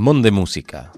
[0.00, 0.90] Monde Música.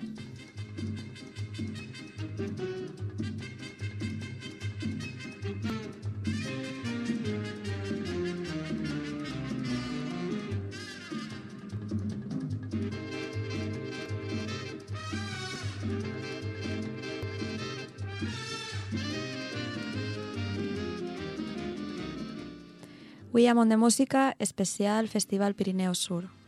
[23.35, 26.42] William de Música, especial Festival Pirineo Sur.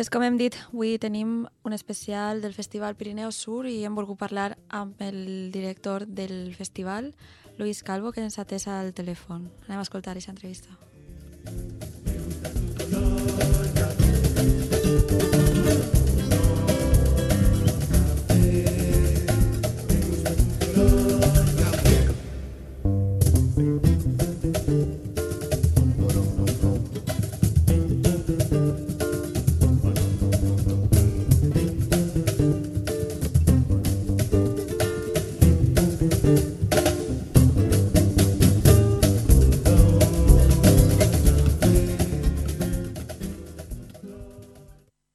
[0.00, 4.16] Pues com hem dit, avui tenim un especial del Festival Pirineu Sur i hem volgut
[4.16, 7.10] parlar amb el director del festival,
[7.58, 9.50] Luis Calvo, que ens atesa al telèfon.
[9.68, 10.72] Anem a escoltar aquesta entrevista.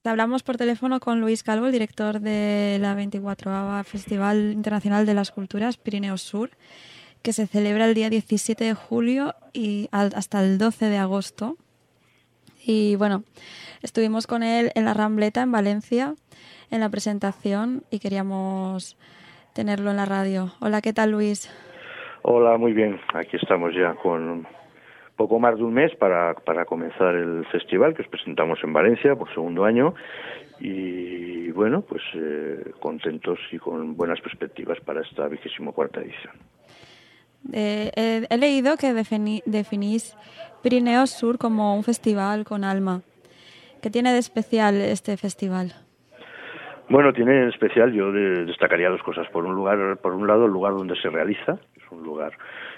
[0.06, 5.32] Hablamos por teléfono con Luis Calvo, el director de la 24 Festival Internacional de las
[5.32, 6.50] Culturas Pirineo Sur,
[7.22, 11.56] que se celebra el día 17 de julio y hasta el 12 de agosto.
[12.64, 13.24] Y bueno,
[13.82, 16.14] estuvimos con él en la Rambleta, en Valencia,
[16.70, 18.96] en la presentación y queríamos
[19.54, 20.52] tenerlo en la radio.
[20.60, 21.50] Hola, ¿qué tal Luis?
[22.22, 23.00] Hola, muy bien.
[23.12, 24.46] Aquí estamos ya con
[25.16, 29.14] poco más de un mes para, para comenzar el festival que os presentamos en Valencia
[29.16, 29.94] por segundo año
[30.60, 36.34] y bueno, pues eh, contentos y con buenas perspectivas para esta vigésimo cuarta edición.
[37.52, 40.16] Eh, he leído que definís
[40.62, 43.02] Pirineo Sur como un festival con alma.
[43.82, 45.72] ¿Qué tiene de especial este festival?
[46.88, 49.28] Bueno, tiene en especial, yo destacaría dos cosas.
[49.28, 52.32] Por un lugar, por un lado, el lugar donde se realiza, es un lugar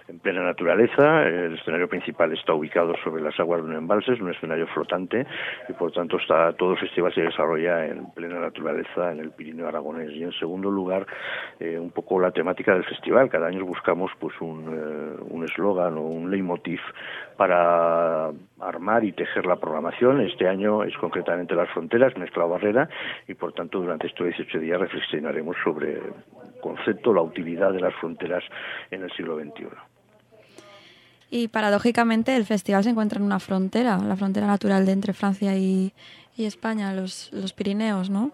[0.08, 1.22] en plena naturaleza.
[1.26, 5.26] El escenario principal está ubicado sobre las aguas de un embalse, es un escenario flotante
[5.68, 9.68] y por tanto está todo el festival se desarrolla en plena naturaleza en el Pirineo
[9.68, 10.10] Aragonés.
[10.12, 11.06] Y en segundo lugar,
[11.60, 13.28] eh, un poco la temática del festival.
[13.28, 16.80] Cada año buscamos pues un eh, eslogan o un leitmotiv
[17.36, 18.30] para
[18.60, 20.20] armar y tejer la programación.
[20.20, 22.88] Este año es concretamente las fronteras, mezcla barrera,
[23.26, 26.12] y por tanto durante estos 18 días reflexionaremos sobre el
[26.60, 28.44] concepto, la utilidad de las fronteras
[28.90, 29.97] en el siglo XXI.
[31.30, 35.54] Y paradójicamente el festival se encuentra en una frontera, la frontera natural de entre Francia
[35.56, 35.92] y,
[36.38, 38.30] España, los, Pirineos, ¿no?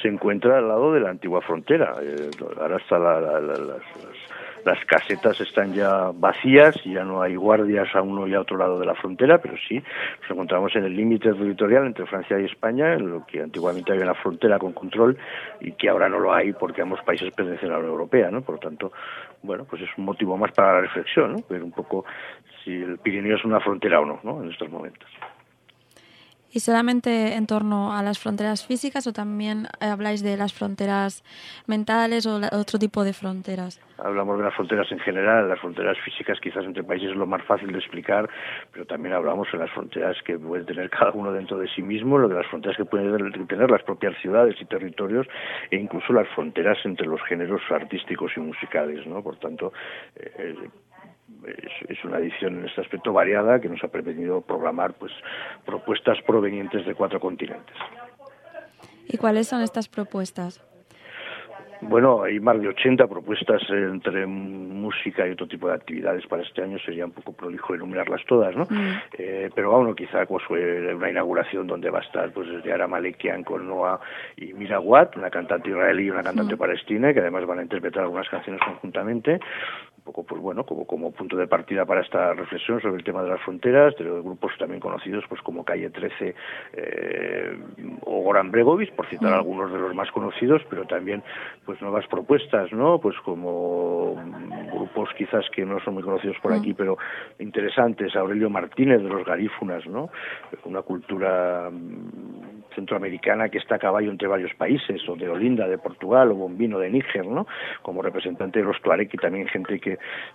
[0.00, 1.96] Se encuentra al lado de la antigua frontera.
[2.00, 3.20] Eh, ahora está la,
[4.64, 8.78] las, casetas están ya vacías, ya no hay guardias a uno y a otro lado
[8.78, 9.82] de la frontera, pero sí
[10.22, 14.04] nos encontramos en el límite territorial entre Francia y España, en lo que antiguamente había
[14.04, 15.18] una frontera con control
[15.60, 18.42] y que ahora no lo hay porque ambos países pertenecen a la Unión Europea, ¿no?
[18.42, 18.92] Por lo tanto,
[19.42, 21.38] bueno, pues es un motivo más para la reflexión, ¿no?
[21.48, 22.04] Ver un poco
[22.64, 24.42] si el Pirineo es una frontera o no, ¿no?
[24.42, 25.08] En estos momentos.
[26.52, 31.22] ¿Y solamente en torno a las fronteras físicas o también habláis de las fronteras
[31.66, 33.80] mentales o otro tipo de fronteras?
[33.98, 37.42] Hablamos de las fronteras en general, las fronteras físicas quizás entre países es lo más
[37.44, 38.28] fácil de explicar,
[38.72, 42.18] pero también hablamos de las fronteras que puede tener cada uno dentro de sí mismo,
[42.18, 45.26] lo de las fronteras que pueden tener las propias ciudades y territorios
[45.70, 49.22] e incluso las fronteras entre los géneros artísticos y musicales, ¿no?
[49.22, 49.72] Por tanto,
[50.16, 50.54] eh,
[51.88, 55.12] es, una edición en este aspecto variada que nos ha permitido programar pues
[55.64, 57.76] propuestas provenientes de cuatro continentes.
[59.08, 60.62] ¿Y cuáles son estas propuestas?
[61.82, 66.62] Bueno, hay más de 80 propuestas entre música y otro tipo de actividades para este
[66.62, 66.78] año.
[66.78, 68.64] Sería un poco prolijo enumerarlas todas, ¿no?
[68.68, 69.00] Mm.
[69.18, 72.86] Eh, pero bueno, quizá pues fue una inauguración donde va a estar pues desde Ara
[72.86, 73.98] Malekian con Noah
[74.36, 76.58] y Mira una cantante israelí y una cantante mm.
[76.58, 79.40] palestina, que además van a interpretar algunas canciones conjuntamente
[80.00, 83.22] un poco pues bueno como como punto de partida para esta reflexión sobre el tema
[83.22, 86.34] de las fronteras de los grupos también conocidos pues como Calle 13
[86.72, 87.58] eh,
[88.06, 89.34] o Goran Bregovic por citar mm.
[89.34, 91.22] algunos de los más conocidos pero también
[91.66, 94.16] pues nuevas propuestas no pues como
[94.72, 96.76] grupos quizás que no son muy conocidos por aquí mm.
[96.76, 96.96] pero
[97.38, 100.08] interesantes Aurelio Martínez de los Garífunas no
[100.64, 105.76] una cultura mm, centroamericana que está a caballo entre varios países o de Olinda de
[105.76, 107.46] Portugal o Bombino de Níger no
[107.82, 109.89] como representante de los Tuareg y también gente que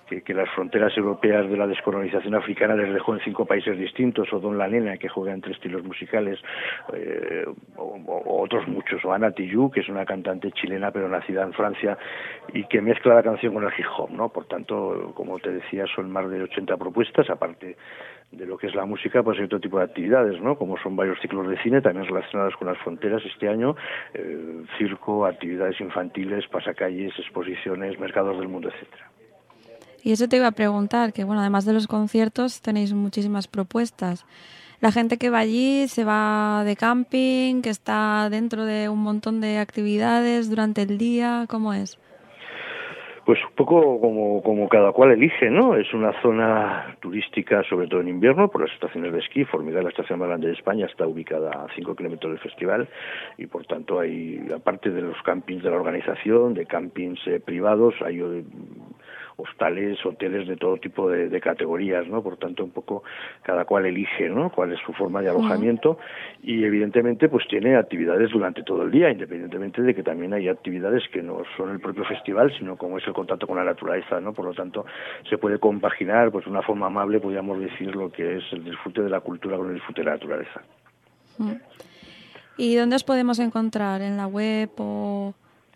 [0.07, 4.39] que, las fronteras europeas de la descolonización africana les dejó en cinco países distintos, o
[4.39, 6.39] Don La Nena, que juega entre estilos musicales,
[6.93, 7.45] eh,
[7.77, 11.97] o, otros muchos, o Ana Tijoux, que es una cantante chilena pero nacida en Francia
[12.53, 14.29] y que mezcla la canción con el hip hop, ¿no?
[14.29, 17.75] Por tanto, como te decía, son más de 80 propuestas, aparte
[18.31, 20.57] de lo que es la música, pues hay otro tipo de actividades, ¿no?
[20.57, 23.75] Como son varios ciclos de cine, también relacionadas con las fronteras este año,
[24.13, 29.14] eh, circo, actividades infantiles, pasacalles, exposiciones, mercados del mundo, etcétera.
[30.05, 34.23] Y eso te iba a preguntar, que bueno, además de los conciertos tenéis muchísimas propuestas.
[34.79, 39.41] La gente que va allí se va de camping, que está dentro de un montón
[39.41, 41.99] de actividades durante el día, ¿cómo es?
[43.25, 45.75] Pues un poco como, como cada cual elige, ¿no?
[45.75, 49.43] Es una zona turística, sobre todo en invierno, por las estaciones de esquí.
[49.45, 52.87] Formigal, la estación más grande de España, está ubicada a 5 kilómetros del festival
[53.39, 57.95] y, por tanto, hay, aparte de los campings de la organización, de campings eh, privados,
[58.05, 58.21] hay
[59.37, 62.23] hostales, hoteles de todo tipo de, categorías, ¿no?
[62.23, 63.03] Por tanto, un poco
[63.43, 64.49] cada cual elige, ¿no?
[64.49, 65.99] Cuál es su forma de alojamiento
[66.41, 71.03] y evidentemente pues tiene actividades durante todo el día, independientemente de que también hay actividades
[71.11, 74.33] que no son el propio festival, sino como es el contacto con la naturaleza, ¿no?
[74.33, 74.85] Por lo tanto,
[75.29, 79.01] se puede compaginar pues de una forma amable, podríamos decir, lo que es el disfrute
[79.01, 80.61] de la cultura con el disfrute de la naturaleza.
[82.57, 84.01] ¿Y dónde os podemos encontrar?
[84.01, 85.33] ¿En la web o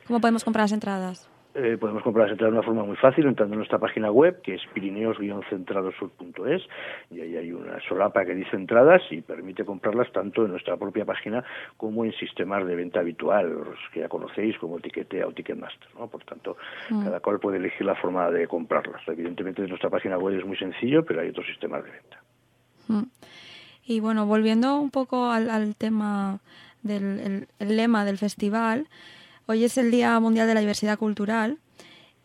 [0.07, 1.29] cómo podemos comprar las entradas?
[1.56, 4.40] Eh, podemos comprar las entradas de una forma muy fácil entrando en nuestra página web
[4.44, 6.62] que es pirineos-centradosur.es
[7.10, 11.06] y ahí hay una solapa que dice entradas y permite comprarlas tanto en nuestra propia
[11.06, 11.44] página
[11.75, 15.90] como en sistemas de venta habitual, los que ya conocéis como Tiquetea o Ticketmaster.
[15.98, 16.07] ¿no?
[16.07, 16.56] Por tanto,
[16.92, 17.06] mm.
[17.06, 19.02] cada cual puede elegir la forma de comprarlas.
[19.07, 22.22] Evidentemente, en nuestra página web es muy sencillo, pero hay otros sistemas de venta.
[22.90, 23.04] Mm.
[23.88, 26.42] Y bueno, volviendo un poco al, tema
[26.84, 28.86] del lema del festival,
[29.51, 31.57] Hoy es el Día Mundial de la Diversidad Cultural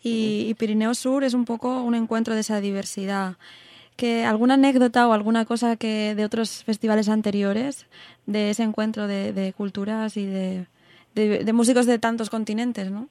[0.02, 3.38] y, Pirineo Sur es un poco un encuentro de esa diversidad.
[3.96, 7.86] ¿Que ¿Alguna anécdota o alguna cosa que de otros festivales anteriores
[8.26, 10.66] de ese encuentro de, culturas y de,
[11.14, 13.08] de músicos de tantos continentes, no?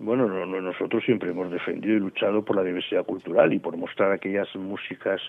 [0.00, 4.46] Bueno, nosotros siempre hemos defendido y luchado por la diversidad cultural y por mostrar aquellas
[4.54, 5.20] músicas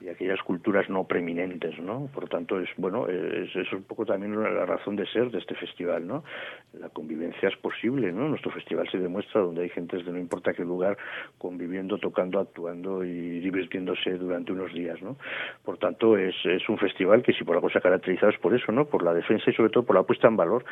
[0.00, 2.08] y aquellas culturas no preeminentes, ¿no?
[2.12, 5.54] Por tanto, es bueno, es, es un poco también la razón de ser de este
[5.54, 6.24] festival, ¿no?
[6.72, 8.28] La convivencia es posible, ¿no?
[8.28, 10.98] Nuestro festival se demuestra donde hay gente de no importa qué lugar
[11.38, 15.16] conviviendo, tocando, actuando y divirtiéndose durante unos días, ¿no?
[15.64, 18.56] Por tanto, es, es un festival que si por algo se ha caracterizado es por
[18.56, 18.86] eso, ¿no?
[18.86, 20.64] Por la defensa y sobre todo por la puesta en valor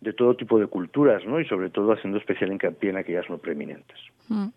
[0.00, 1.40] de todo tipo de culturas, ¿no?
[1.40, 3.98] Y sobre todo haciendo especial hincapié en aquellas no preeminentes.
[4.28, 4.48] Mm.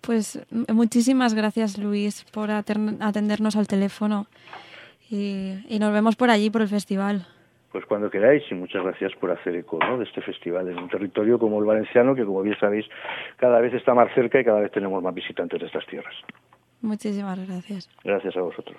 [0.00, 4.26] Pues muchísimas gracias Luis por atendernos al teléfono
[5.10, 7.26] y, nos vemos por allí, por el festival.
[7.72, 11.38] Pues cuando queráis y muchas gracias por hacer eco de este festival en un territorio
[11.38, 12.86] como el valenciano que como bien sabéis
[13.36, 16.14] cada vez está más cerca y cada vez tenemos más visitantes de estas tierras.
[16.82, 17.88] Muchísimas gracias.
[18.04, 18.76] Gracias a vosotros.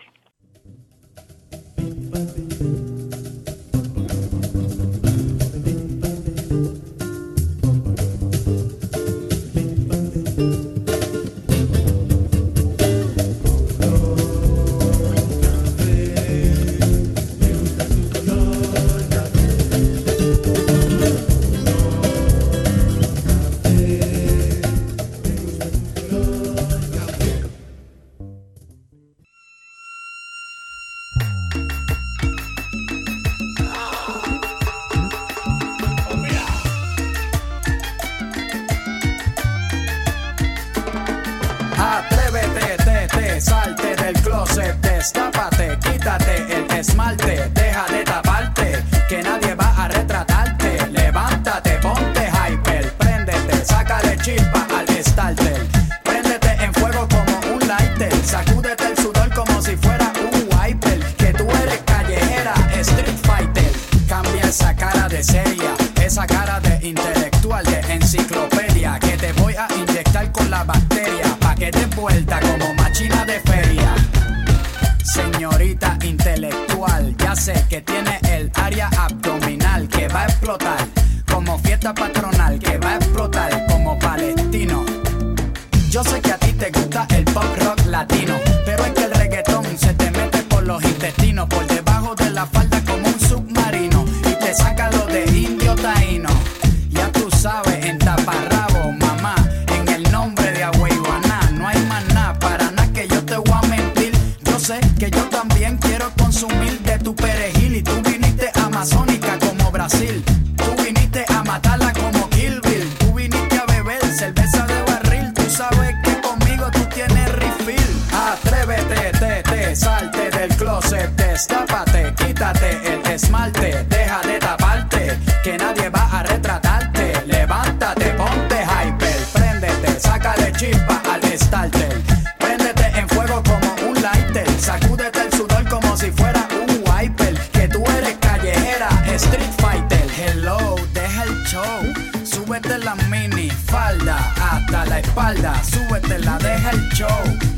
[142.85, 147.54] La mini falda hasta la espalda, súbete la, deja el show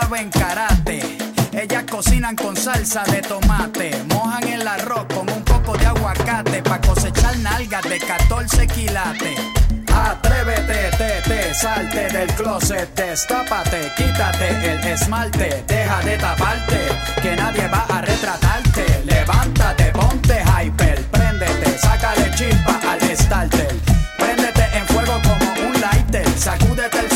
[0.00, 1.00] saben karate.
[1.52, 6.80] Ellas cocinan con salsa de tomate, mojan el arroz con un poco de aguacate pa'
[6.80, 9.38] cosechar nalgas de 14 quilates.
[9.86, 16.80] Atrévete, te, te, salte del closet, destápate, quítate el esmalte, deja de taparte,
[17.22, 18.84] que nadie va a retratarte.
[19.04, 23.76] Levántate, ponte hyper, préndete, sácale chispa al starter.
[24.18, 27.13] Préndete en fuego como un lighter, sacúdete el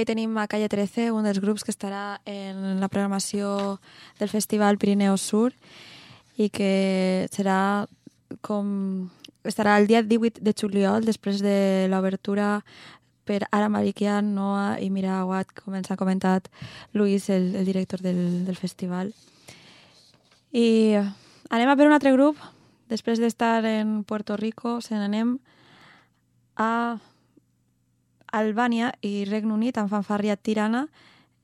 [0.00, 3.76] Ahí tenim a Calle 13, un dels grups que estarà en la programació
[4.16, 5.52] del Festival Pirineu Sur
[6.40, 7.84] i que serà
[8.40, 9.10] com...
[9.44, 12.62] estarà el dia 18 de juliol, després de l'obertura
[13.28, 16.48] per Ara Malikian, Noah i Mira Aguat, com ens ha comentat
[16.96, 19.12] Luis, el, el director del, del festival.
[20.56, 20.96] I
[21.52, 22.40] anem a per un altre grup.
[22.88, 25.36] Després d'estar en Puerto Rico, se n'anem
[26.56, 26.96] a
[28.32, 30.86] Albània i Regne Unit amb Fanfàrria Tirana,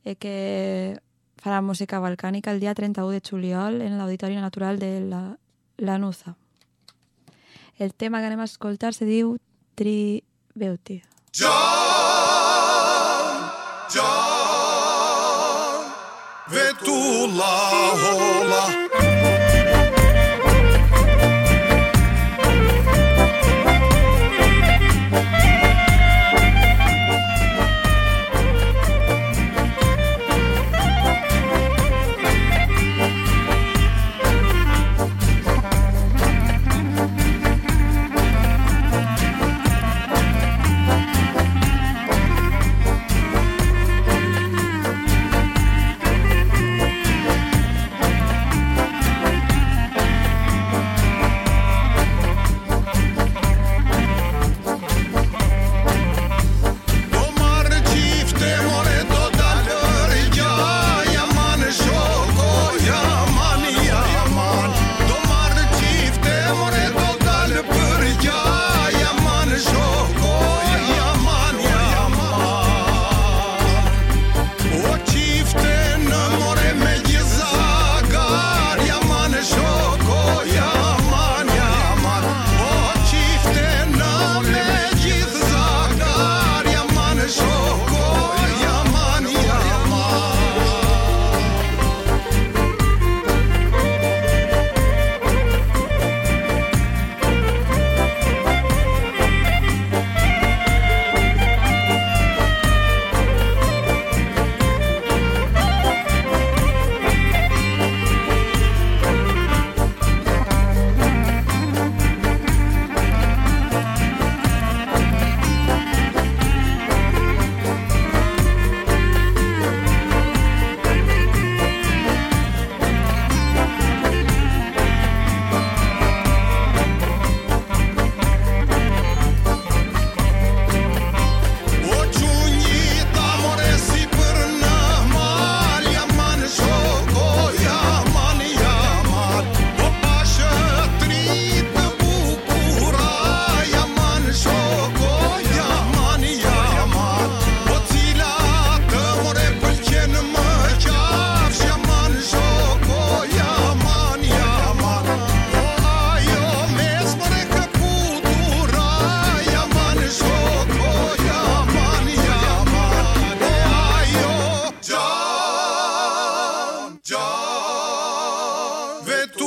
[0.05, 0.99] eh, que
[1.43, 5.37] farà música balcànica el dia 31 de juliol en l'Auditori Natural de la
[5.79, 6.37] Lanuza.
[7.79, 9.37] El tema que anem a escoltar se diu
[9.75, 10.25] Tri
[10.55, 11.03] Beauty.
[11.37, 11.53] John,
[13.93, 15.85] John,
[16.49, 16.97] ve tu
[17.37, 17.53] la
[18.01, 19.16] hola.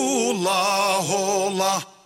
[0.10, 1.06] Allah,
[1.48, 1.99] Allah.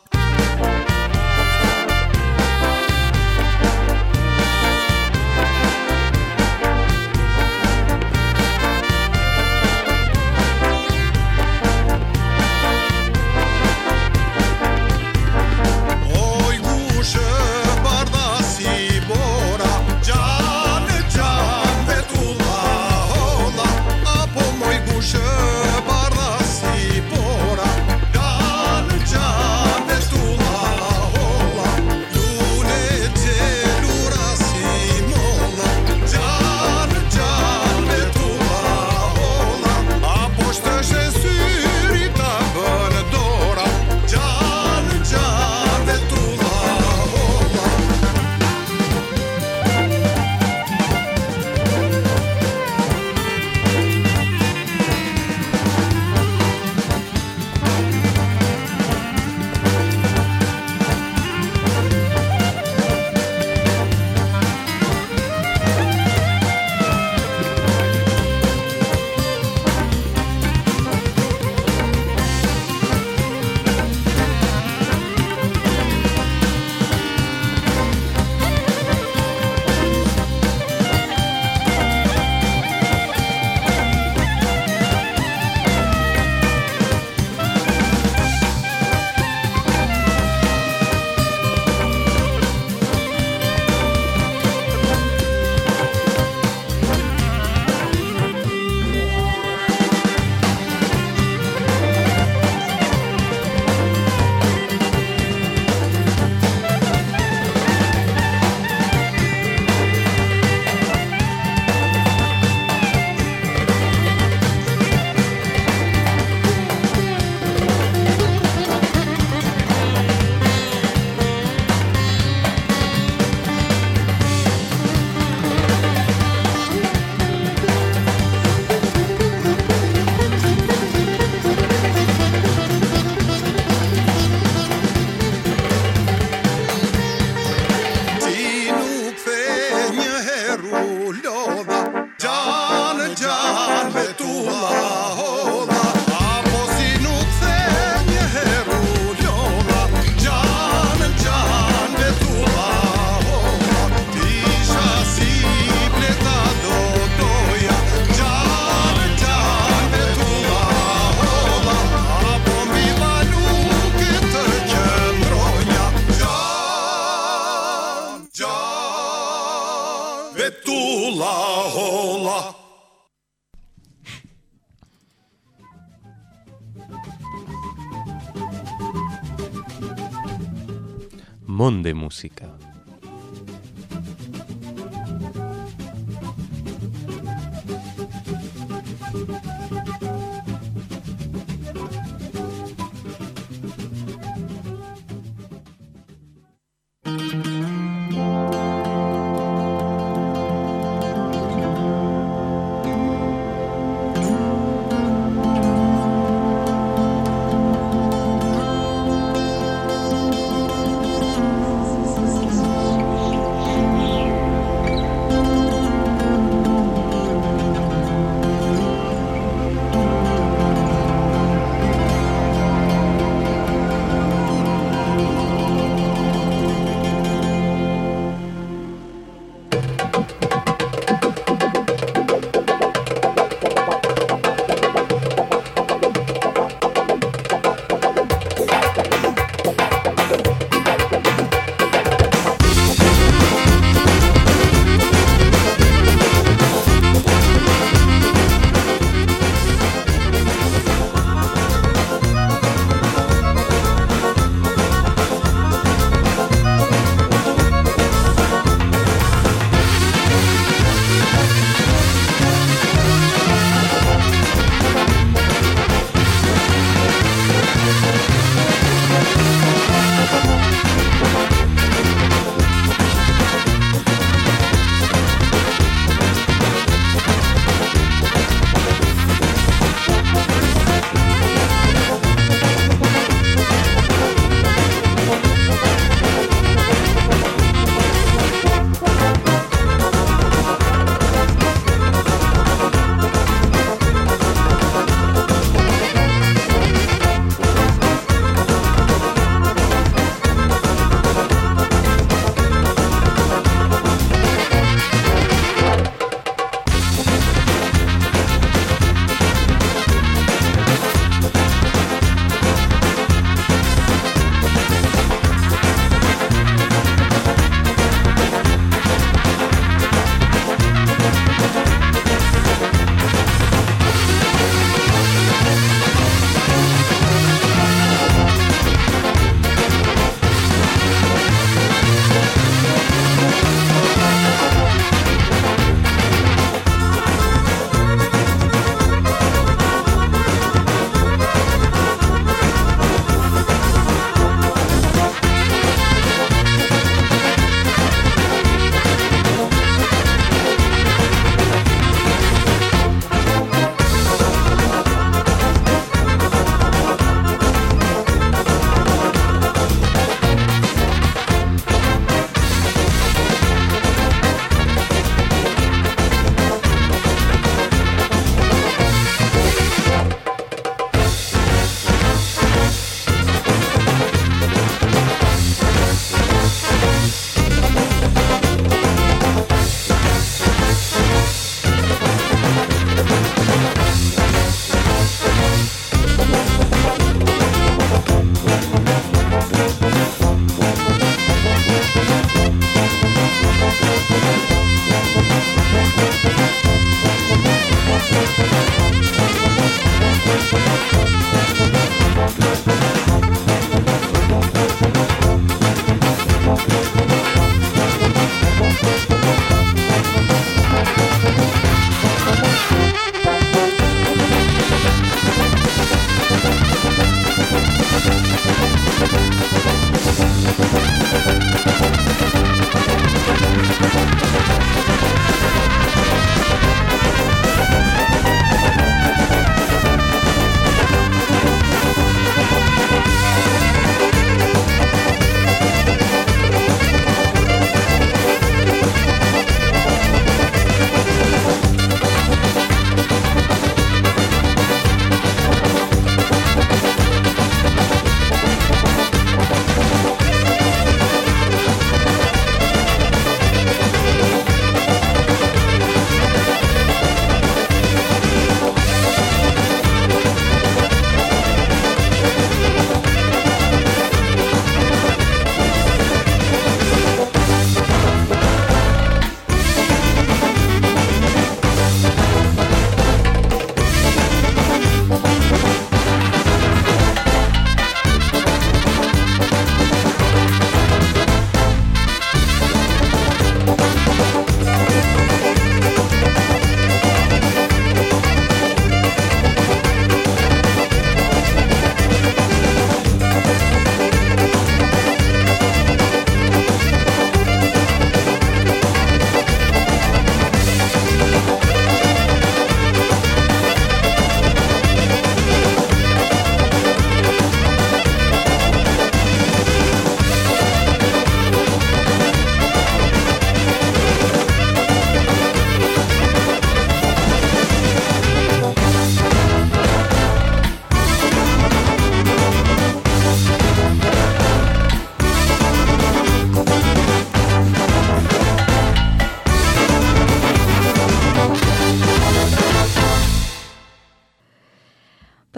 [181.84, 182.73] Monde Música.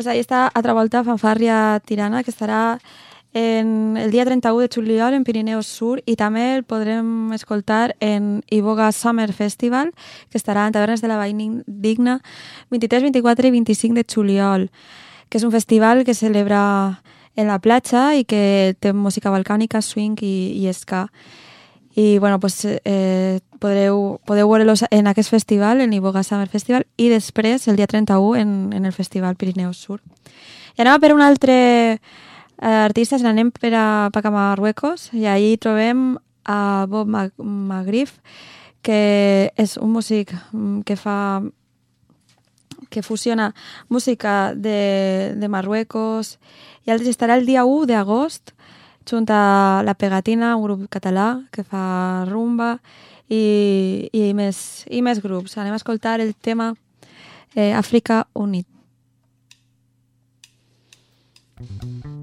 [0.06, 2.78] Pues ahí està altra volta Fanfàrria Tirana, que estarà
[3.34, 8.44] en el dia 31 de juliol en Pirineus Sur i també el podrem escoltar en
[8.54, 9.94] Iboga Summer Festival,
[10.30, 12.20] que estarà en Tavernes de la Vall Digna
[12.70, 14.70] 23, 24 i 25 de juliol,
[15.30, 17.02] que és un festival que celebra
[17.36, 21.08] en la platja i que té música balcànica, swing i, i ska.
[21.96, 27.08] I bueno, pues, eh, podreu, podeu veure-los en aquest festival, en Iboga Summer Festival, i
[27.08, 30.02] després, el dia 31, en, en el Festival Pirineus Sur.
[30.76, 31.56] I anem per un altre
[31.96, 32.00] eh,
[32.68, 38.20] artista, anem per a, per a Marruecos, i ahir trobem a Bob Mag Magrif,
[38.86, 41.42] que és un músic mm, que fa
[42.90, 43.54] que fusiona
[43.90, 46.36] música de, de Marruecos
[46.86, 48.54] i altres estarà el dia 1 d'agost
[49.10, 52.80] junt a La Pegatina, un grup català que fa rumba
[53.30, 55.58] i, i, més, i més grups.
[55.58, 56.74] Anem a escoltar el tema
[57.56, 58.68] eh, Àfrica Unit.
[61.56, 62.15] Africa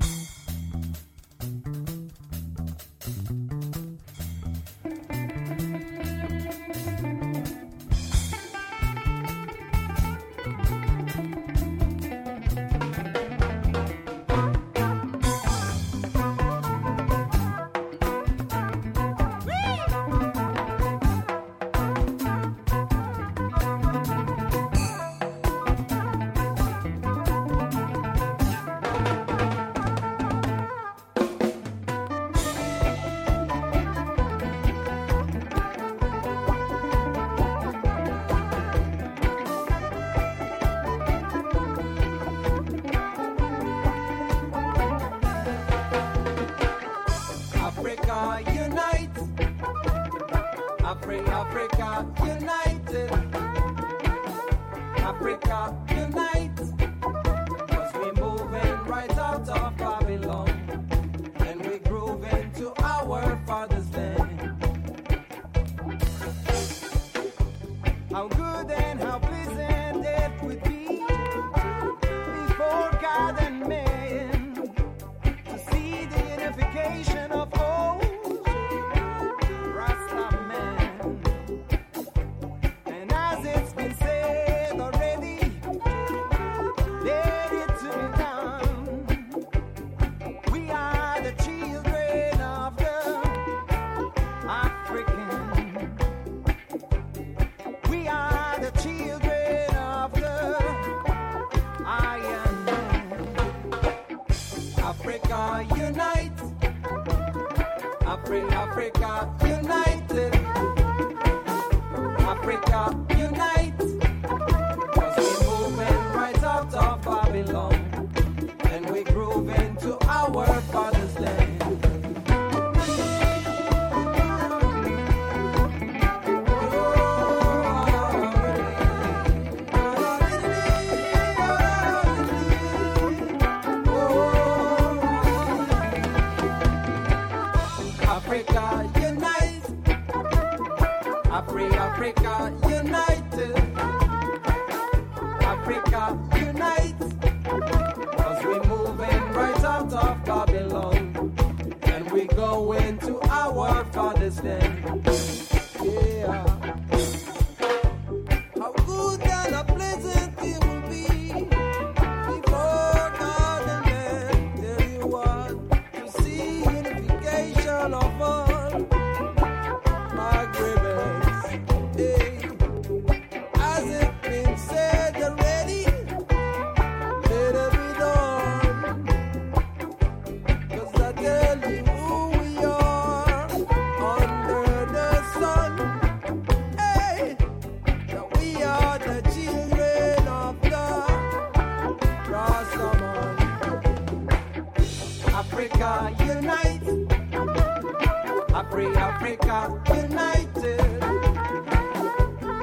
[199.22, 200.80] Africa united.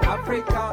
[0.03, 0.68] Africa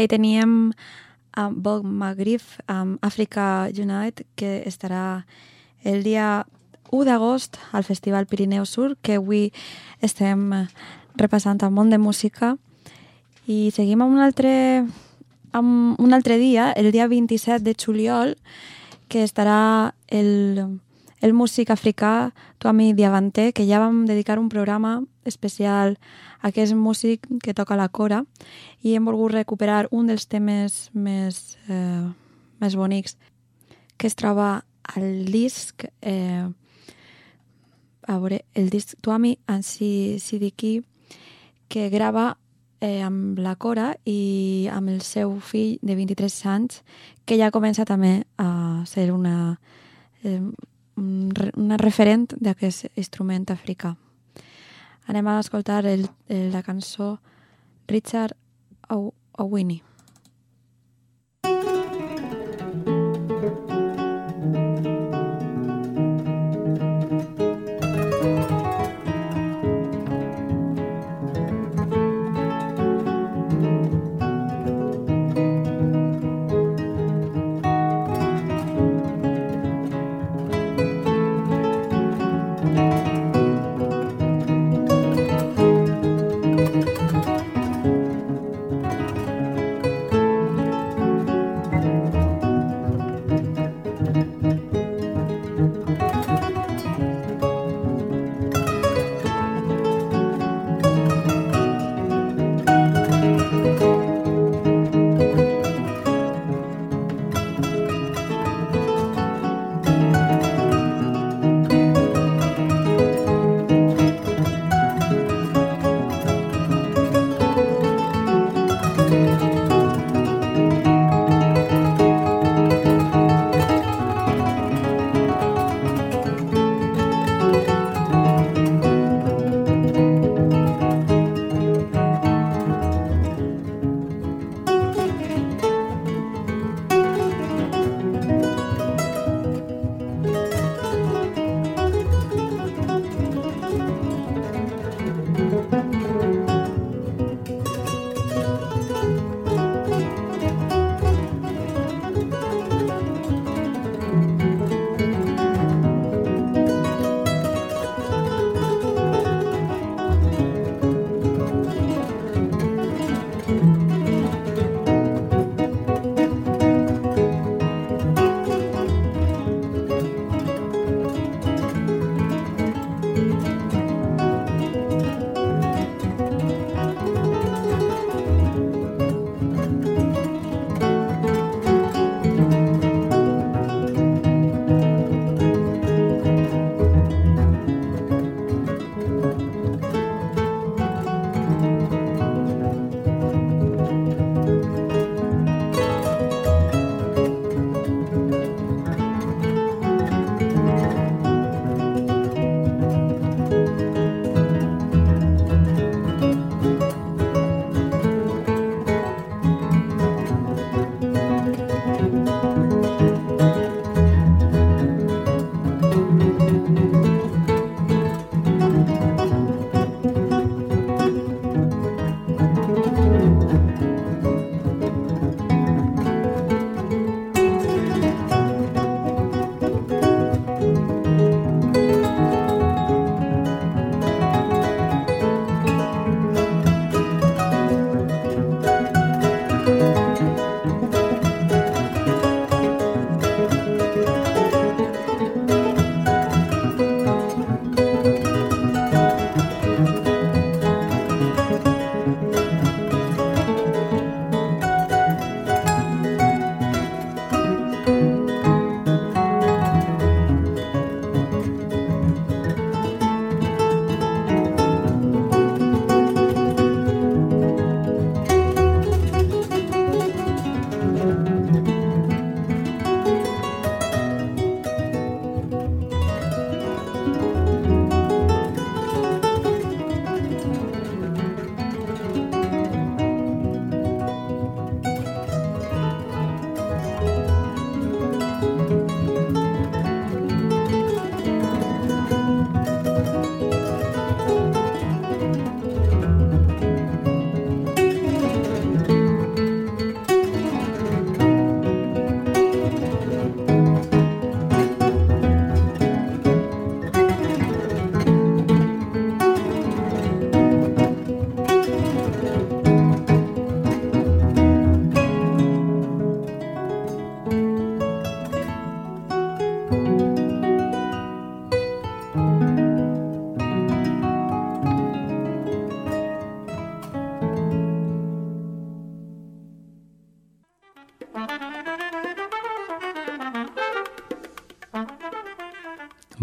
[0.00, 0.72] ahí teníem
[1.32, 5.26] a Bob Magrif amb Africa Unite, que estarà
[5.84, 6.46] el dia
[6.90, 9.52] 1 d'agost al Festival Pirineu Sur, que avui
[10.00, 10.50] estem
[11.16, 12.56] repassant el món de música.
[13.46, 14.86] I seguim amb un altre,
[15.52, 18.36] amb un altre dia, el dia 27 de juliol,
[19.08, 20.80] que estarà el,
[21.20, 25.98] el músic africà Tuami Diavanté, que ja vam dedicar un programa especial
[26.40, 28.24] a aquest músic que toca la cora
[28.82, 32.08] i hem volgut recuperar un dels temes més, eh,
[32.60, 33.16] més bonics
[33.96, 34.64] que es troba
[34.96, 36.48] al disc eh,
[38.08, 40.80] a veure, el disc Tuami Ansi Sidiki
[41.68, 42.32] que grava
[42.80, 46.80] eh, amb la Cora i amb el seu fill de 23 anys,
[47.24, 49.60] que ja comença també a ser una,
[50.24, 50.40] eh,
[51.00, 53.94] una referent d'aquest instrument africà.
[55.08, 57.18] Anem a escoltar el, el, la cançó
[57.88, 58.36] Richard
[58.90, 59.82] Ow- Owini.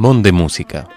[0.08, 0.88] Monde Música.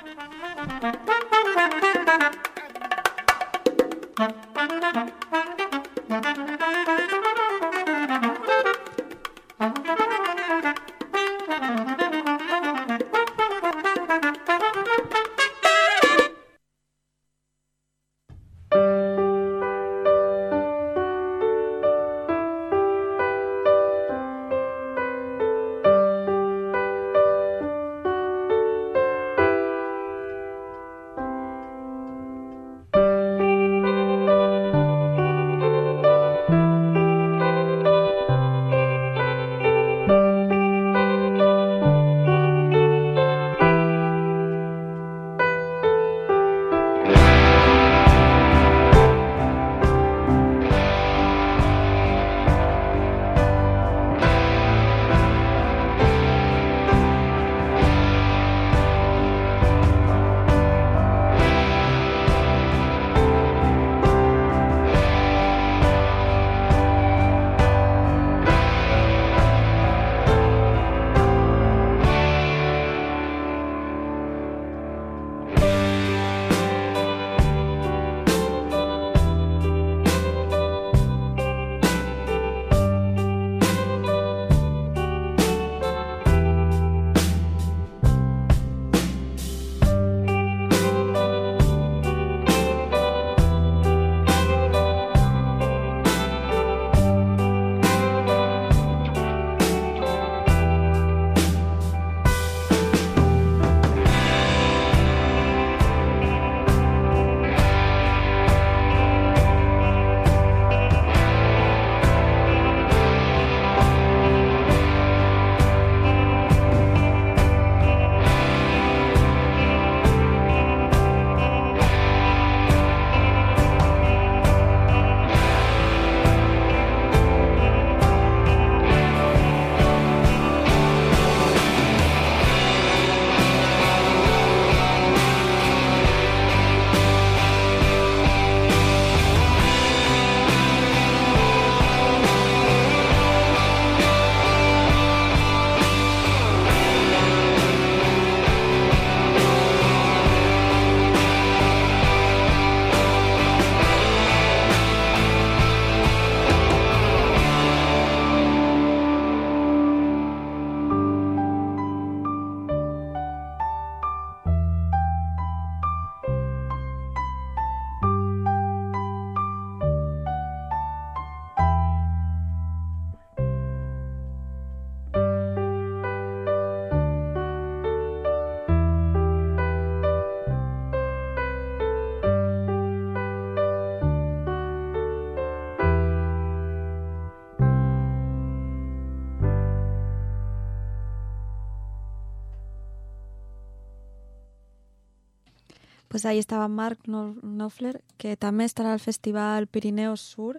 [196.20, 200.58] Pues ahí estava Marc No- Knopfler, que també estarà al Festival Pirineus Sur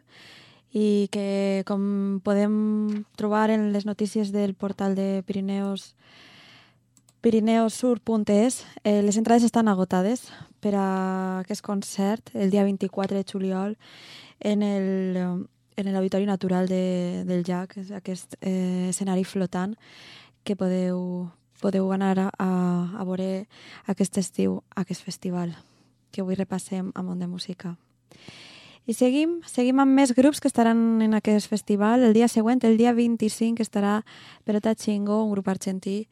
[0.73, 5.93] i que, com podem trobar en les notícies del portal de Pirineus
[7.21, 10.31] pirineosur.es, eh, les entrades estan agotades
[10.65, 10.87] per a
[11.43, 13.77] aquest concert el dia 24 de juliol
[14.39, 15.45] en el,
[15.77, 19.77] en l'Auditori Natural de, del és aquest eh, escenari flotant
[20.43, 21.29] que podeu,
[21.61, 22.49] podeu anar a, a,
[22.97, 23.45] a veure
[23.91, 25.53] aquest estiu, aquest festival,
[26.11, 27.75] que avui repassem a Mont de Música.
[28.89, 32.01] I seguim, seguim amb més grups que estaran en aquest festival.
[32.03, 34.01] El dia següent, el dia 25, estarà
[34.43, 36.07] Perota Chingo, un grup argentí,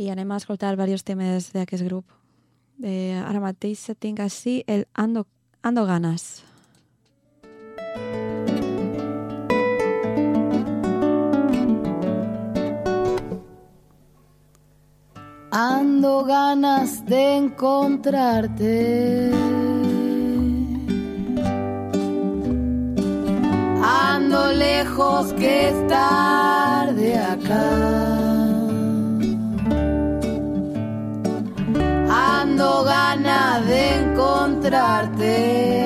[0.00, 2.08] i anem a escoltar diversos temes d'aquest grup.
[2.82, 5.26] Eh, ara mateix tinc així el Ando,
[5.62, 6.40] Ando Ganas.
[6.40, 6.51] Ando ganas
[17.04, 19.30] de encontrarte.
[23.82, 27.70] Ando lejos que estar de acá.
[32.40, 35.81] Ando ganas de encontrarte.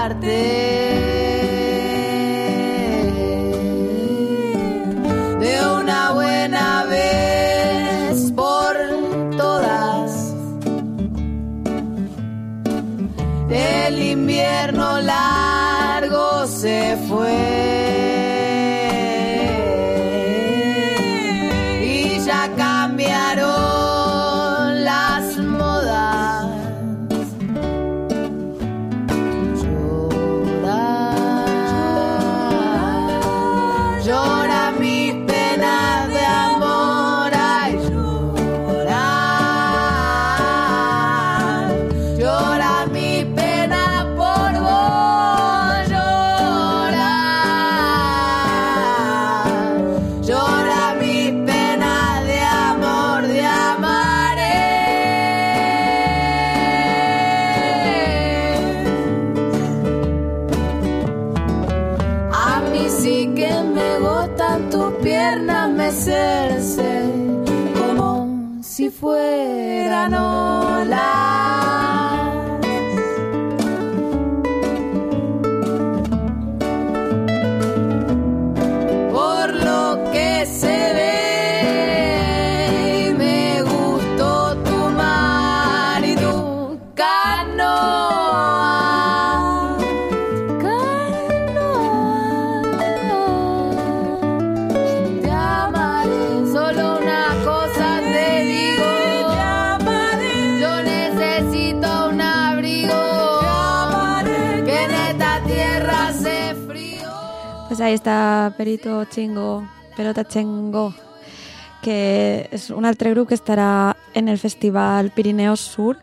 [0.00, 0.59] Encontrarte.
[107.80, 109.66] Pues ahí està Perito Chingo,
[109.96, 110.92] Perota Chengo,
[111.80, 115.96] que és un altre grup que estarà en el Festival Pirineos Sur,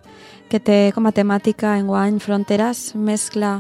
[0.50, 3.60] que té com a temàtica enguany fronteres, mescla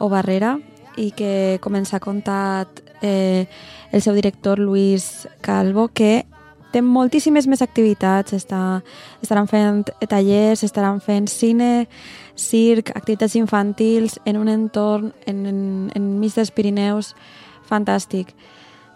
[0.00, 0.54] o barrera,
[0.96, 3.44] i que, com ens ha contat eh,
[3.92, 6.24] el seu director Luis Calvo, que
[6.72, 8.32] té moltíssimes més activitats.
[8.32, 8.80] Està,
[9.20, 11.84] estaran fent tallers, estaran fent cine,
[12.32, 15.60] circ, activitats infantils en un entorn en, en,
[16.00, 17.12] enmig dels Pirineus
[17.68, 18.32] fantàstic.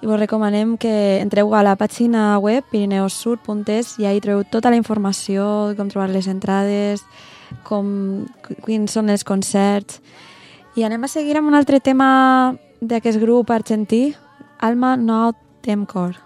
[0.03, 4.81] I vos recomanem que entreu a la pàgina web pirineossur.es i ahí trobeu tota la
[4.81, 7.05] informació, com trobar les entrades,
[7.69, 8.25] com,
[8.67, 10.03] quins són els concerts.
[10.75, 14.17] I anem a seguir amb un altre tema d'aquest grup argentí,
[14.59, 15.31] Alma No
[15.63, 16.19] Temcor.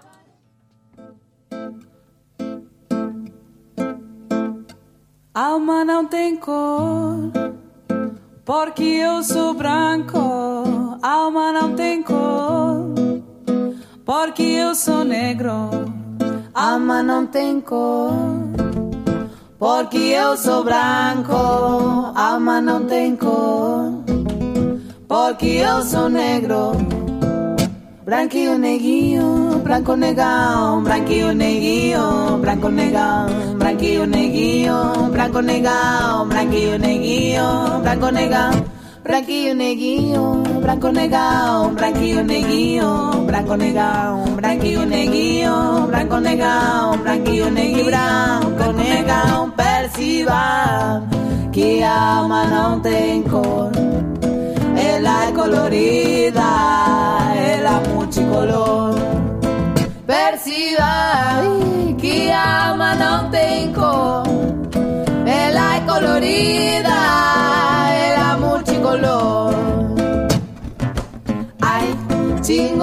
[5.37, 7.29] Alma não tem cor,
[8.47, 10.97] porque eu sou branco.
[11.03, 12.93] Alma não tem cor,
[14.05, 15.51] porque eu sou negro.
[16.53, 18.13] Alma não tem cor,
[19.59, 21.33] porque eu sou branco.
[22.15, 23.91] Alma não tem cor,
[25.09, 26.96] porque eu sou negro.
[28.07, 33.27] Branquillo neguillo, branco negão, branquillo neguillo, branco negão,
[33.59, 38.51] branquillo neguillo, branco negão, branquillo neguillo, branco negão.
[39.03, 48.71] Branquillo neguillo, branco negão, branquillo neguillo, branco negão, branquillo neguillo, branco negão, branquillo neguillo, branco
[48.71, 51.03] negão, perciba
[51.51, 53.69] que a alma não tem cor.
[54.77, 56.76] Ela é colorida,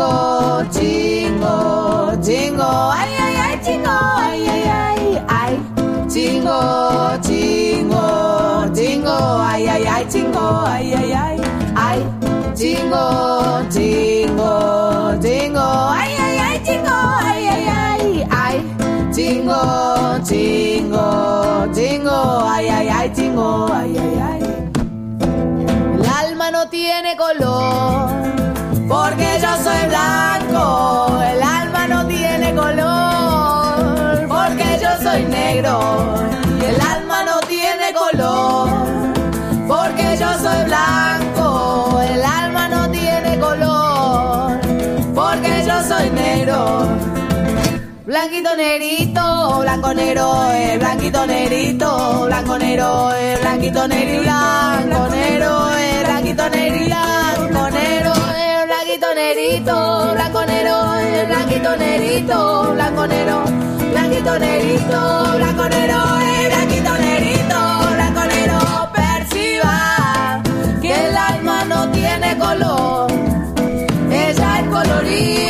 [0.05, 5.53] chingo, chingo, chingo, ay, ay, ay, chingo, ay, ay, ay, ay,
[6.09, 6.61] chingo,
[7.23, 8.05] chingo,
[8.75, 11.41] chingo, ay, ay, ay, chingo, ay, ay, ay,
[11.77, 11.99] ay,
[12.55, 13.05] chingo,
[13.71, 14.53] chingo,
[15.23, 18.57] chingo, ay, ay, ay, chingo, ay, ay, ay, ay,
[19.15, 19.61] chingo,
[20.29, 21.07] chingo,
[21.75, 22.21] chingo,
[22.55, 24.43] ay, ay, ay, chingo, ay, ay, ay.
[25.99, 28.44] El alma no tiene color,
[28.89, 36.15] porque yo soy blanco, el alma no tiene color, porque yo soy negro,
[36.69, 38.69] el alma no tiene color,
[39.67, 44.61] porque yo soy blanco, el alma no tiene color,
[45.15, 46.89] porque yo soy negro.
[48.07, 54.05] Blanquito nerito, blanco negro, eh, blanquito nerito, blanco negro, eh, blanquito negro,
[59.55, 63.45] blanquito negrito, blanco negro, eh, blanquito negrito, blanco negro,
[63.93, 67.59] blanquito negrito, blanco negro, eh, blanquito negrito,
[67.95, 68.59] blanco negro,
[68.93, 70.43] perciba
[70.81, 73.13] que el alma no tiene color.
[74.11, 75.44] Ella es colorida,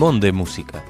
[0.00, 0.89] Monde Música.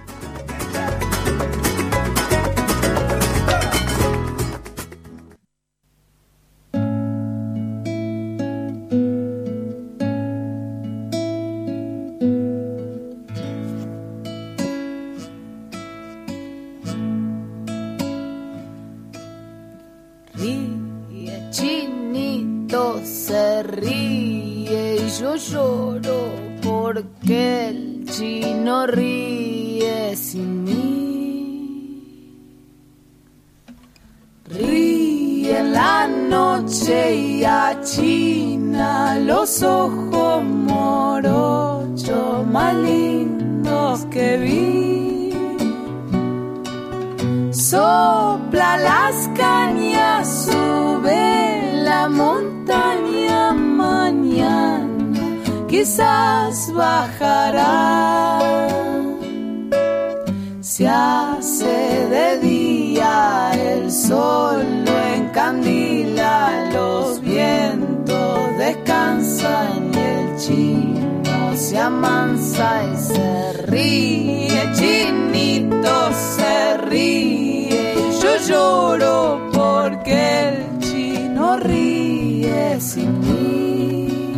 [71.61, 83.21] Se amansa y se ríe, chinito se ríe, yo lloro porque el chino ríe sin
[83.21, 84.35] mí.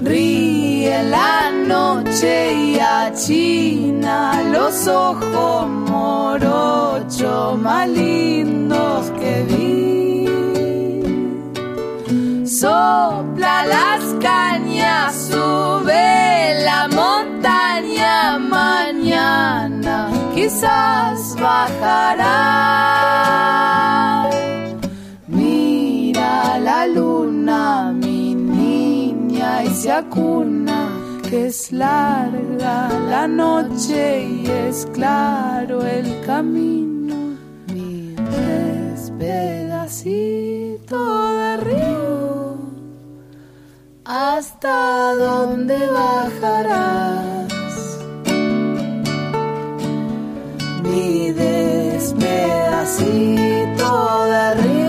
[0.00, 9.80] Ríe la noche y achina los ojos morochos más lindos que vi.
[12.46, 14.02] Sopla las
[15.12, 22.36] sube la montaña mañana, quizás bajará.
[25.28, 30.88] Mira la luna, mi niña, y se acuna,
[31.28, 37.36] que es larga la noche y es claro el camino.
[37.72, 38.14] Mi
[39.20, 40.98] pedacito
[41.34, 42.39] de río,
[44.10, 47.52] hasta dónde bajarás.
[50.82, 52.26] Mi despedacito
[54.26, 54.79] de.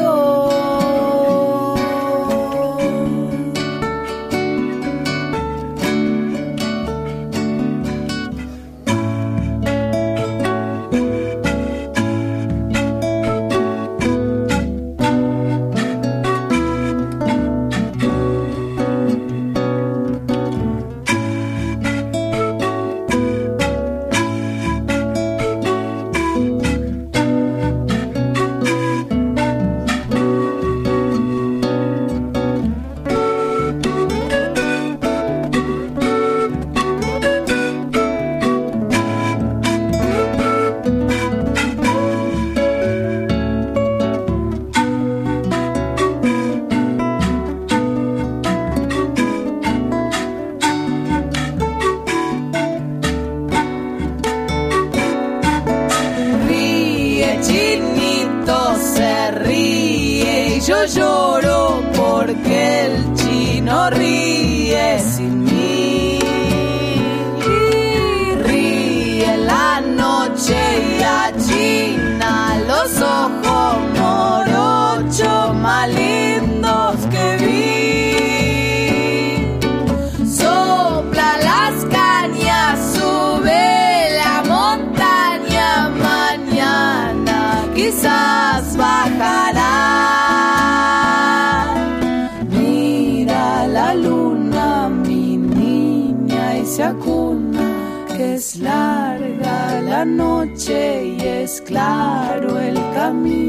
[100.72, 103.41] Noche y es claro el camino.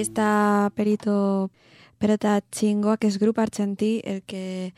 [0.00, 1.50] Està Perito
[1.98, 4.72] Perota Chingo, que és grup argentí, el que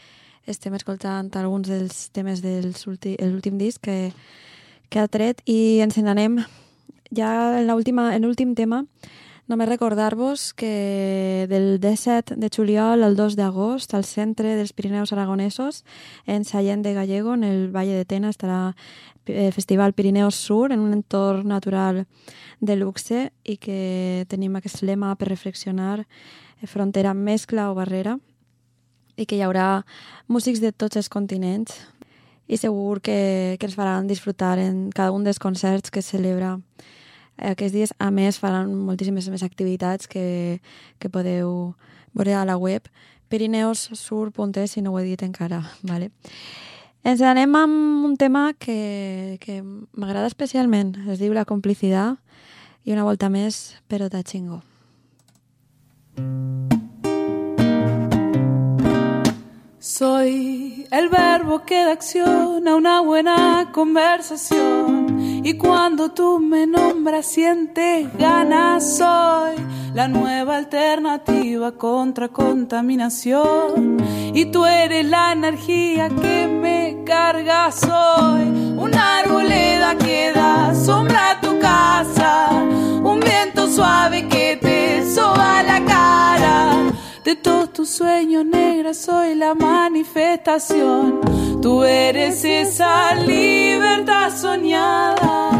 [0.48, 4.12] estem escoltant alguns dels temes del l'últim disc que,
[4.88, 6.40] que ha tret i ens n'anem.
[7.14, 8.84] Ja en l'últim tema
[9.50, 15.82] només recordar-vos que del 17 de juliol al 2 d'agost al centre dels Pirineus Aragonesos
[16.24, 18.76] en Sallent de Gallego, en el Valle de Tena, estarà
[19.52, 22.04] Festival Pirineus Sur en un entorn natural
[22.60, 28.18] de luxe i que tenim aquest lema per reflexionar eh, frontera, mescla o barrera
[29.16, 29.84] i que hi haurà
[30.28, 31.80] músics de tots els continents
[32.50, 36.56] i segur que, que ens faran disfrutar en cada un dels concerts que es celebra
[37.40, 37.92] aquests dies.
[37.98, 40.60] A més, faran moltíssimes més activitats que,
[40.98, 41.74] que podeu
[42.12, 42.88] veure a la web
[43.30, 45.62] pirineossur.es si no ho he dit encara.
[45.90, 46.10] Vale?
[47.02, 50.92] Ens anem amb un tema que, que m'agrada especialment.
[51.08, 52.20] Es diu La complicitat
[52.84, 54.60] i una volta més, però de xingo.
[59.80, 65.40] Soy el verbo que da acción a una buena conversación.
[65.42, 68.98] Y cuando tú me nombras, sientes ganas.
[68.98, 69.56] Soy
[69.94, 73.96] la nueva alternativa contra contaminación.
[74.34, 77.72] Y tú eres la energía que me carga.
[77.72, 78.42] Soy
[78.86, 82.32] una arboleda que da sombra a tu casa.
[83.12, 84.78] Un viento suave que te
[85.16, 86.56] soba la cara.
[87.24, 91.20] De todos tus sueños negras soy la manifestación.
[91.60, 95.50] Tú eres esa libertad soñada.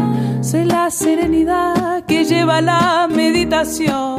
[0.41, 4.15] Soy la serenidad que lleva la meditación.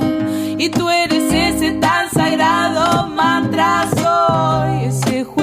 [0.59, 3.70] Y tú eres ese tan sagrado mantra.
[3.97, 5.41] Soy ese jueguito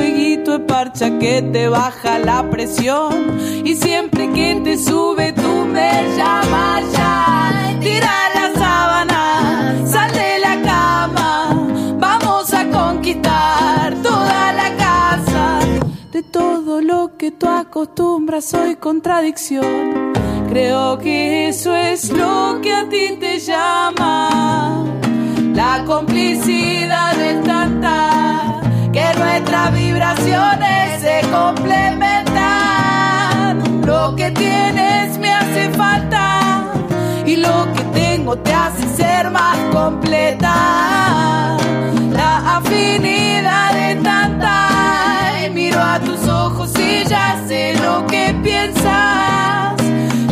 [0.60, 3.40] de parcha que te baja la presión.
[3.64, 7.78] Y siempre que te sube tú me llamas ya.
[7.82, 11.68] Tira la sábana, sal de la cama.
[12.00, 15.60] Vamos a conquistar toda la casa.
[16.12, 20.14] De todo lo que tú acostumbras soy contradicción.
[20.50, 24.86] Creo que eso es lo que a ti te llama.
[25.54, 33.86] La complicidad es tanta que nuestras vibraciones se complementan.
[33.86, 36.72] Lo que tienes me hace falta
[37.26, 41.58] y lo que tengo te hace ser más completa.
[42.12, 49.76] La afinidad es tanta y miro a tus ojos y ya sé lo que piensas.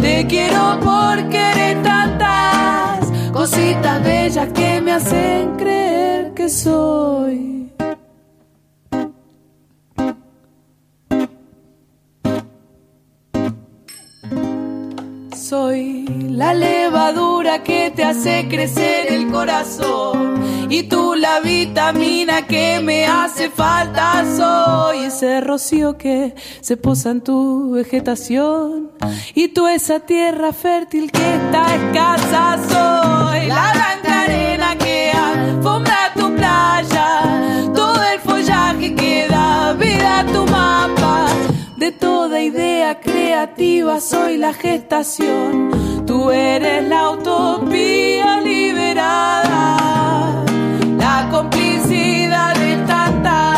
[0.02, 7.58] Te quiero porque eres tantas cositas bellas que me hacen creer que soy.
[15.50, 23.06] Soy la levadura que te hace crecer el corazón y tú la vitamina que me
[23.06, 24.26] hace falta.
[24.36, 28.92] Soy ese rocío que se posa en tu vegetación
[29.36, 32.58] y tú esa tierra fértil que está escasa.
[32.68, 40.26] Soy la blanca arena que alfombra tu playa, todo el follaje que da vida a
[40.26, 41.28] tu mapa.
[41.78, 42.67] De toda idea
[44.00, 45.70] soy la gestación.
[46.08, 49.76] Tú eres la utopía liberada.
[50.98, 53.57] La complicidad es tanta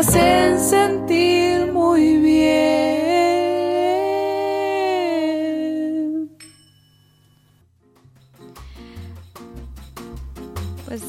[0.00, 2.70] hacen sentir muy bien.
[10.86, 11.02] Pues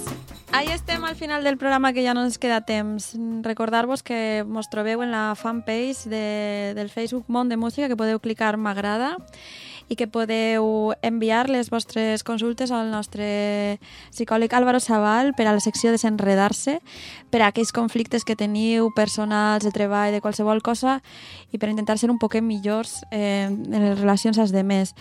[0.51, 3.15] ahí estem al final del programa que ja no ens queda temps.
[3.43, 8.19] Recordar-vos que mos trobeu en la fanpage de, del Facebook Mont de Música, que podeu
[8.19, 9.15] clicar m'agrada
[9.91, 13.25] i que podeu enviar les vostres consultes al nostre
[14.13, 16.77] psicòleg Álvaro Sabal per a la secció Desenredar-se,
[17.27, 21.01] per a aquells conflictes que teniu personals, de treball, de qualsevol cosa,
[21.51, 24.95] i per intentar ser un poquet millors eh, en les relacions als demés.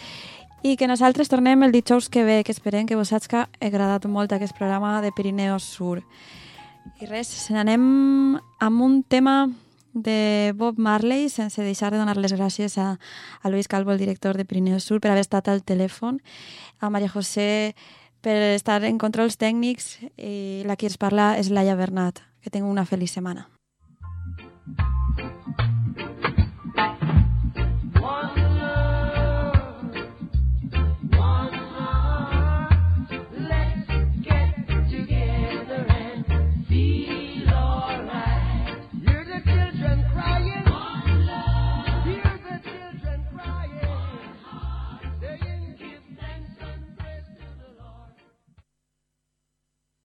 [0.67, 4.35] I que nosaltres tornem el dijous que ve, que esperem que vos hagi agradat molt
[4.35, 6.03] aquest programa de Pirineos Sur.
[6.99, 9.47] I res, se n'anem amb un tema
[9.93, 12.99] de Bob Marley sense deixar de donar les gràcies a,
[13.43, 16.21] a Luis Calvo, el director de Pirineos Sur, per haver estat al telèfon,
[16.79, 17.75] a Maria José
[18.21, 22.21] per estar en controls tècnics i la qui ens parla és Laia Bernat.
[22.41, 23.51] Que tingueu una feliç setmana.